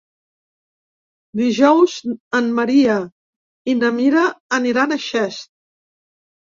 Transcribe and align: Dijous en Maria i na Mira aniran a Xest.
Dijous 1.41 1.97
en 2.41 2.49
Maria 2.61 2.97
i 3.75 3.79
na 3.85 3.95
Mira 4.01 4.27
aniran 4.61 4.99
a 4.99 5.01
Xest. 5.09 5.51